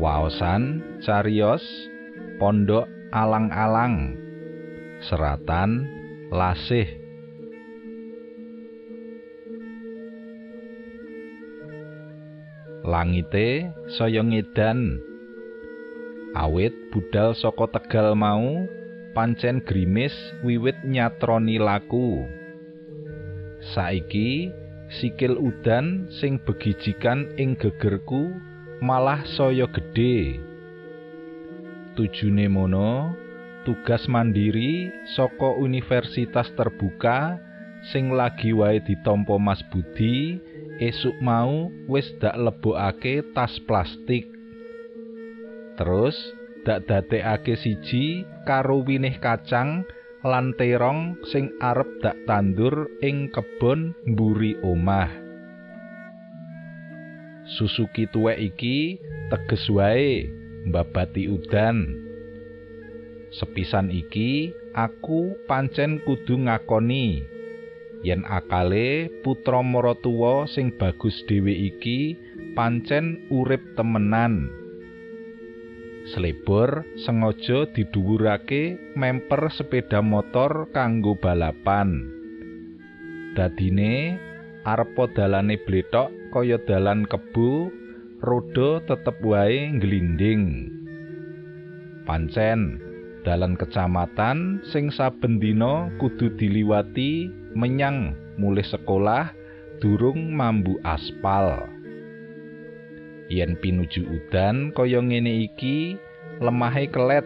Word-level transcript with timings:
Waosan 0.00 0.80
cariyos 1.04 1.60
Pondok 2.40 2.88
Alang-alang 3.12 4.16
Seratan 5.04 5.84
Lasih 6.32 6.88
Langite 12.80 13.68
saya 14.00 14.24
ngedan 14.24 15.04
Awit 16.32 16.72
budal 16.96 17.36
saka 17.36 17.68
Tegal 17.68 18.16
mau 18.16 18.64
pancen 19.12 19.60
grimis 19.60 20.16
wiwit 20.40 20.80
nyatroni 20.86 21.60
laku. 21.60 22.24
Saiki 23.76 24.48
sikil 24.88 25.36
udan 25.36 26.08
sing 26.08 26.40
begijikan 26.40 27.28
ing 27.36 27.52
gegerku 27.58 28.32
malah 28.80 29.20
saya 29.36 29.68
gedhe. 29.68 30.40
Tujune 31.94 32.48
mono, 32.48 33.12
tugas 33.68 34.08
mandiri 34.08 34.88
saka 35.12 35.52
universitas 35.60 36.48
terbuka 36.56 37.36
sing 37.92 38.12
lagi 38.12 38.56
wae 38.56 38.80
ditampa 38.80 39.36
Mas 39.36 39.60
Budi 39.68 40.40
esuk 40.80 41.12
mau 41.20 41.68
wis 41.92 42.08
dak 42.24 42.36
lebokake 42.40 43.20
tas 43.36 43.52
plastik. 43.68 44.24
Terus 45.76 46.16
dak 46.64 46.88
dadekake 46.88 47.56
siji 47.60 48.24
karo 48.48 48.80
winih 48.80 49.20
kacang 49.20 49.84
lan 50.24 50.52
terong 50.56 51.20
sing 51.28 51.52
arep 51.60 51.88
dak 52.00 52.16
tandur 52.24 52.88
ing 53.04 53.28
kebon 53.32 53.92
mburi 54.08 54.56
omah. 54.64 55.29
Susuki 57.50 58.06
tuwek 58.06 58.38
iki 58.38 59.02
teges 59.26 59.66
wae 59.74 60.30
mbabati 60.70 61.26
udan. 61.26 61.98
Sepisan 63.34 63.90
iki 63.90 64.54
aku 64.74 65.34
pancen 65.50 65.98
kudu 66.06 66.46
ngakoni 66.46 67.26
yen 68.06 68.22
akale 68.22 69.10
putra 69.26 69.60
maratuwa 69.66 70.46
sing 70.46 70.70
bagus 70.78 71.14
dhewe 71.26 71.50
iki 71.50 72.14
pancen 72.54 73.26
urip 73.34 73.62
temenan. 73.74 74.50
Slebor 76.14 76.86
sengaja 77.02 77.66
didhuwurake 77.74 78.94
memper 78.94 79.50
sepeda 79.52 80.00
motor 80.02 80.70
kanggo 80.70 81.18
balapan. 81.18 82.08
Dadine 83.34 84.18
arep 84.66 84.96
dalane 85.14 85.54
bletok 85.60 86.19
kaya 86.30 86.56
dalan 86.64 87.06
kebu, 87.06 87.70
roda 88.22 88.80
tetep 88.86 89.18
wae 89.22 89.70
nglinding. 89.74 90.70
Pancen 92.08 92.80
dalan 93.22 93.54
kecamatan 93.54 94.64
sing 94.70 94.88
saben 94.90 95.38
dina 95.38 95.92
kudu 96.00 96.32
diliwati 96.40 97.28
menyang 97.52 98.16
mulih 98.40 98.64
sekolah 98.64 99.30
durung 99.78 100.32
mambu 100.32 100.80
aspal. 100.86 101.68
yen 103.30 103.54
pinuju 103.54 104.02
udan 104.10 104.74
kaya 104.74 104.98
ngene 104.98 105.46
iki 105.46 105.94
lemahe 106.42 106.90
kelet 106.90 107.22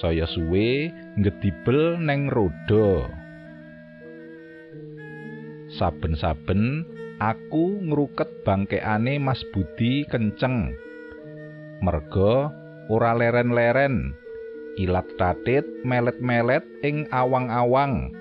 saya 0.00 0.24
suwe 0.24 0.88
ngedibel 1.20 2.00
neng 2.00 2.32
roda 2.32 3.12
saben-saben 5.76 6.88
aku 7.20 7.82
ngruket 7.82 8.44
bangkeane 8.46 9.18
Mas 9.20 9.42
Budi 9.50 10.06
kenceng. 10.08 10.76
Merga 11.82 12.52
ora 12.86 13.12
leren-leren. 13.16 14.14
Ilat 14.80 15.04
tatit 15.20 15.66
melet-melet 15.84 16.64
ing 16.80 17.04
awang-awang. 17.12 18.14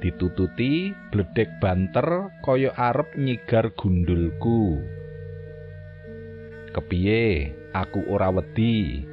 Ditututi 0.00 0.96
bledek 1.12 1.60
banter 1.60 2.32
kaya 2.40 2.72
arep 2.74 3.12
nyigar 3.18 3.74
gundulku. 3.76 4.80
Kepiye? 6.72 7.52
Aku 7.72 8.04
ora 8.08 8.28
wedi. 8.28 9.04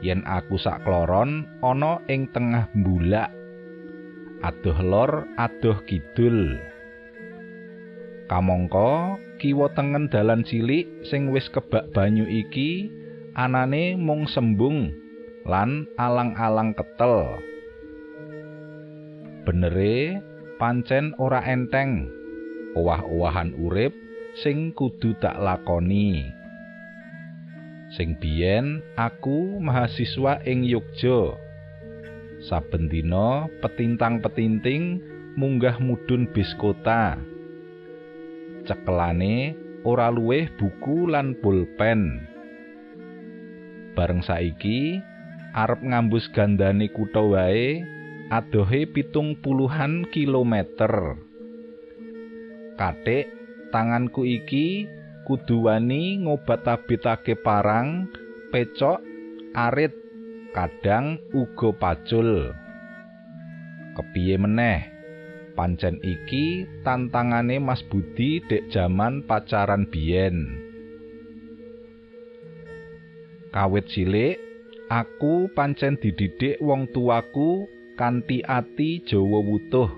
Yen 0.00 0.24
aku 0.26 0.56
sak 0.56 0.82
kloron 0.82 1.46
ana 1.60 2.00
ing 2.08 2.28
tengah 2.32 2.68
mbulak. 2.74 3.30
Adoh 4.42 4.78
lor 4.82 5.28
adoh 5.38 5.78
kidul 5.86 6.58
kamangka 8.30 9.18
kiwa 9.42 9.70
tengen 9.74 10.06
dalan 10.06 10.46
cilik 10.46 10.86
sing 11.06 11.34
wis 11.34 11.46
kebak 11.50 11.90
banyu 11.90 12.26
iki 12.26 12.90
anane 13.34 13.98
mung 13.98 14.28
sembung 14.28 14.92
lan 15.42 15.90
alang-alang 15.98 16.76
ketel. 16.76 17.42
Benere 19.42 20.22
pancen 20.62 21.18
ora 21.18 21.42
enteng. 21.42 22.06
Owah-owahan 22.72 23.52
urip 23.58 23.92
sing 24.40 24.72
kudu 24.72 25.12
tak 25.18 25.36
lakoni. 25.42 26.24
Sing 27.92 28.16
biyen 28.16 28.80
aku 28.96 29.60
mahasiswa 29.60 30.40
ing 30.48 30.64
Yogja. 30.64 31.36
Saben 32.48 32.88
dina 32.88 33.46
petintang-petinting 33.60 35.04
munggah 35.36 35.76
mudun 35.76 36.24
bis 36.32 36.48
kota 36.56 37.20
cekelane 38.66 39.54
ora 39.82 40.10
luwih 40.10 40.46
buku 40.58 41.10
lan 41.10 41.34
pulpen. 41.42 42.22
Bareng 43.92 44.22
saiki 44.24 45.02
arep 45.52 45.80
ngambus 45.84 46.30
gandane 46.32 46.88
kutha 46.88 47.20
wae 47.20 47.84
adohe 48.32 48.88
pitung 48.88 49.36
puluhan 49.42 50.08
kilometer. 50.08 51.20
Katik 52.80 53.28
tanganku 53.68 54.24
iki 54.24 54.88
kudu 55.28 55.68
wani 55.68 56.24
ngobat-abitake 56.24 57.36
parang 57.38 58.08
pecok 58.48 58.98
arit 59.52 59.92
kadang 60.56 61.20
uga 61.36 61.70
pacul. 61.76 62.56
Kepiye 63.92 64.40
meneh 64.40 64.91
pancen 65.52 66.00
iki 66.00 66.64
tantangane 66.84 67.60
Mas 67.60 67.80
Budi 67.86 68.40
dek 68.48 68.68
jaman 68.72 69.24
pacaran 69.24 69.88
biyen. 69.88 70.58
Kawit 73.52 73.84
cilik 73.92 74.40
aku 74.88 75.52
pancen 75.52 76.00
dididik 76.00 76.56
wong 76.60 76.88
tuaku 76.90 77.68
kanthi 78.00 78.40
ati 78.42 79.04
Jawa 79.04 79.40
wutuh. 79.44 79.92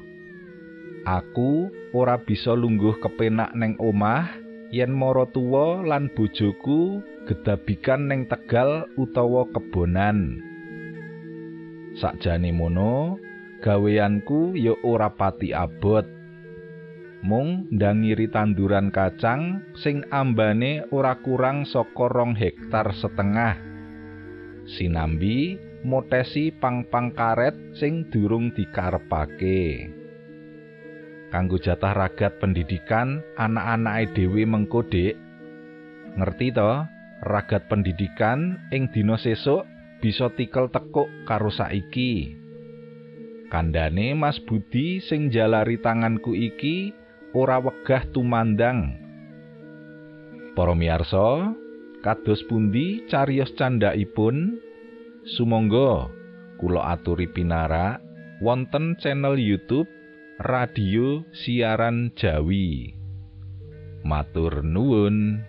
Aku 1.05 1.71
ora 1.95 2.19
bisa 2.19 2.57
lungguh 2.57 2.99
kepenak 2.99 3.55
neng 3.55 3.79
omah 3.79 4.27
yen 4.75 4.91
mara 4.91 5.29
tuwa 5.31 5.85
lan 5.87 6.11
bojoku 6.11 7.05
gedabikan 7.31 8.11
neng 8.11 8.27
Tegal 8.27 8.89
utawa 8.99 9.47
kebonan. 9.53 10.43
Sakjane 11.95 12.51
mono 12.51 13.23
gaweanku 13.65 14.53
ya 14.61 14.77
ora 14.85 15.09
pati 15.17 15.57
abot. 15.57 16.05
Mung 17.25 17.73
ndangiri 17.73 18.29
tanduran 18.29 18.93
kacang 18.93 19.65
sing 19.81 20.05
ambane 20.13 20.85
ora 20.93 21.17
kurang 21.25 21.65
saka 21.65 22.13
rong 22.13 22.37
hektar 22.37 22.93
setengah. 22.93 23.57
Sinambi 24.69 25.57
motesi 25.89 26.53
pang-pang 26.53 27.17
karet 27.17 27.57
sing 27.81 28.13
durung 28.13 28.53
dikarepake. 28.53 29.89
Kanggo 31.33 31.57
jatah 31.57 31.97
ragat 31.97 32.37
pendidikan 32.37 33.25
anak-anake 33.41 34.13
dhewe 34.13 34.45
mengko 34.45 34.85
dik. 34.85 35.17
Ngerti 36.21 36.53
to? 36.53 36.85
Ragat 37.25 37.73
pendidikan 37.73 38.69
ing 38.69 38.93
dina 38.93 39.17
sesuk 39.17 39.65
bisa 40.05 40.29
tikel 40.37 40.69
tekuk 40.69 41.09
karo 41.25 41.49
saiki 41.49 42.44
kandhane 43.49 44.17
Mas 44.17 44.41
Budi 44.45 45.01
sing 45.03 45.33
jalari 45.33 45.81
tanganku 45.81 46.33
iki 46.37 46.93
ora 47.35 47.59
wegah 47.61 48.07
tumandang. 48.15 49.01
Para 50.55 50.73
miyarsa 50.77 51.51
kados 52.05 52.45
pundi 52.47 53.03
cariyos 53.11 53.51
candhaipun 53.59 54.61
sumangga 55.35 56.07
kula 56.61 56.95
aturi 56.95 57.27
pinarak 57.27 57.99
wonten 58.39 58.95
channel 59.03 59.35
YouTube 59.35 59.89
Radio 60.39 61.27
Siaran 61.35 62.15
Jawi. 62.15 62.95
Matur 64.05 64.61
nuwun 64.63 65.43